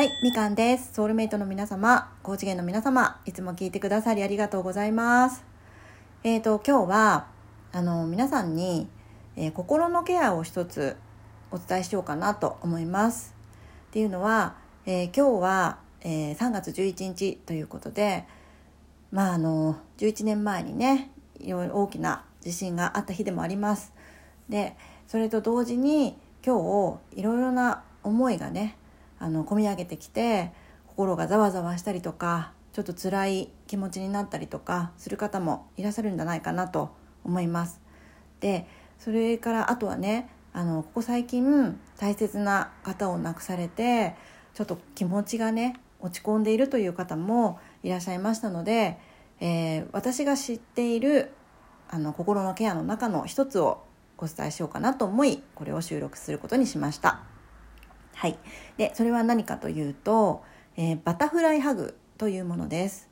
[0.00, 0.94] はい、みかんです。
[0.94, 5.44] ソウルメイトの皆様、高次元の皆様、いつも聞いてくださりありがとうございます。
[6.24, 7.26] えっ、と、今日は、
[7.70, 8.88] あの、皆さんに、
[9.36, 10.96] えー心のケアを一つ
[11.50, 13.34] お伝えしようかなと思います。
[13.88, 14.54] っていうのは、
[14.86, 18.24] えー今日は、え3月11日ということで、
[19.12, 23.92] まあ、あの、11年前にね、いろいろ大きな地震があった日でもあります。
[24.48, 26.56] で、それと同時に、今
[27.12, 28.78] 日、いろいろな思いがね、
[29.20, 30.52] あの、込み上げてきて、
[30.88, 36.90] 心がざわざわしたりとか、ちょっと辛い気持ちになったりとかする方もいらっしゃるんじゃないかなと
[37.24, 37.80] 思います。
[38.40, 38.66] で、
[38.98, 44.16] それからあとはね、あの、ここ最近大切な方を亡くされて、
[44.54, 48.98] ちょっと気持ちがね、落ち込んでいるという方もいらっしゃいましたので、
[49.40, 51.32] えー私が知っている
[51.88, 53.82] あの心のケアの中の一つを
[54.18, 57.29] お伝えしようかなと思いこれを収録することにしました
[58.20, 58.36] はい。
[58.76, 60.42] でそれは何かというと、
[60.76, 63.08] えーバタフライハグというものです。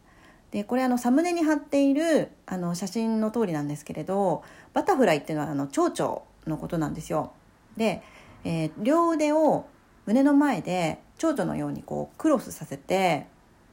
[0.50, 4.42] でこれあのサムネに貼っているあの写真の通りなんですけれど
[4.74, 7.32] バタフライっていうのはあの蝶々のことなんですよ。
[7.78, 8.02] で、
[8.44, 9.64] えー両腕を
[10.04, 13.28] 胸の前で蝶々のようにこうクロスさせて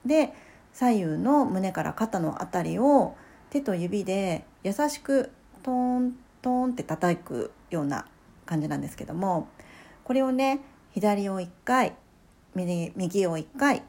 [0.05, 0.31] で
[0.71, 3.17] 左右の胸から肩のあたりを
[3.49, 5.31] 手と指で優しく
[5.63, 8.05] トントンって叩くような
[8.45, 9.49] 感じなんですけども
[10.05, 10.61] これをね
[10.95, 11.93] 左を1回
[12.55, 13.83] 右右を1回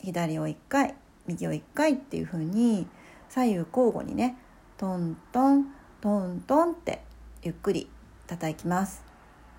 [0.00, 0.94] 左を1回
[1.26, 2.86] 右を1回っていう風に
[3.28, 4.38] 左右交互にね
[4.78, 5.66] トントン
[6.00, 7.02] トントンって
[7.42, 7.90] ゆっくり
[8.26, 9.04] 叩きます。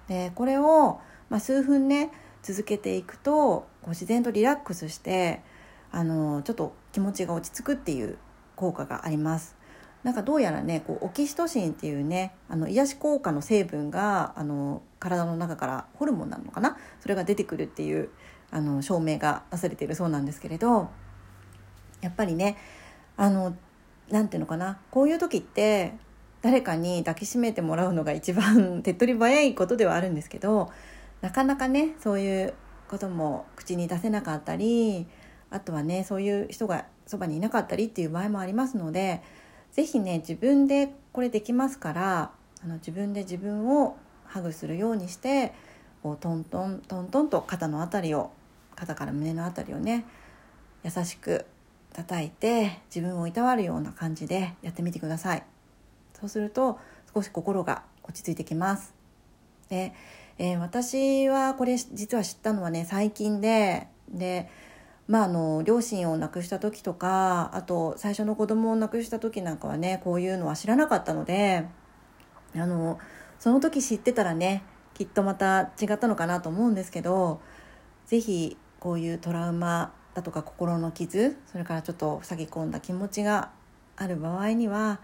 [0.08, 2.10] でこれを、まあ、数分ね
[2.42, 5.44] 続けていくとこう自然とリラックスして
[5.92, 8.18] あのちょっと気持ちが落ち着くっていう
[8.56, 9.56] 効果があります。
[10.04, 16.78] なんかどうやらねこうオキシトシンっていうねあの癒し効果の成分があの体の中からホルモンなのかな？
[17.00, 18.10] それが出てくるっていう
[18.50, 20.90] あの証明がなされているそうなんですけれど
[22.02, 22.58] やっぱりね
[23.16, 23.56] あの
[24.10, 24.80] なんていうのかな？
[24.90, 25.94] こういう時って
[26.42, 30.72] 誰かに抱きしめてもらうのが一番 手っ取り早いことではあるんですけど
[31.22, 32.54] なかなかねそういう
[32.90, 35.06] ことも口に出せなかったり
[35.52, 39.22] あとはねそういう人がそばにいなかったりっていう場合もありますので
[39.72, 42.32] 是非ね自分でこれできますから
[42.64, 45.54] あの自分で自分をハグするようにして
[46.04, 48.32] こうトントントントンと肩のあたりを
[48.76, 50.06] 肩から胸のあたりをね
[50.84, 51.46] 優しく
[51.94, 55.44] 叩いて自分をいたわるような感じでやってみてください。
[56.20, 56.80] そうすると
[57.14, 58.94] 少し心が落ち着いてきます。
[59.70, 59.94] で、
[60.38, 64.50] えー私はこれ実は知ったのはね最近でで
[65.12, 71.66] まああの両親を亡くした時とかあと最初の子供を亡くした時なんかはねこういうのは知らなかったので
[72.56, 72.98] あの
[73.38, 74.64] その時知ってたらね
[74.94, 77.42] きっとまた違ったのかなと思うんですけど
[78.06, 83.52] 是非こういうトラウマだとか心の傷それからちょっと塞ぎ込んだ気持ちが
[83.98, 85.02] ある場合には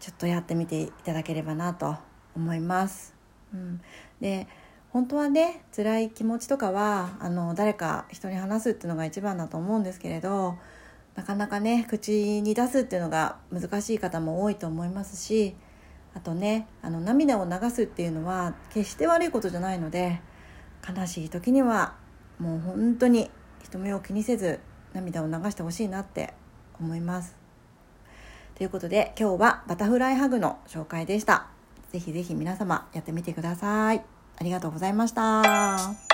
[0.00, 1.96] ちょっとやってみていただければなと
[2.36, 3.14] 思います。
[3.54, 3.80] うん、
[4.20, 4.48] で
[4.94, 10.54] 本当はね辛い気持ちとかはあの誰か人に話すっていうのが一番だと思うんですけれど
[11.16, 15.56] なかなかね口に出すっていうのが難しい方も多いと思いますし
[16.14, 20.20] あとねあの涙を流すっていうのは決して悪いことじゃないので
[20.88, 21.96] 悲しい時には
[22.38, 23.32] もう本当に
[23.64, 24.60] 人目を気にせず
[24.92, 26.34] 涙を流してほしいなって
[26.78, 27.34] 思います。
[28.54, 31.48] ということで今日はバタフライハグの紹介でした。
[31.90, 34.13] ぜひぜひ皆様やってみてください。
[34.36, 36.13] ありがとうございました。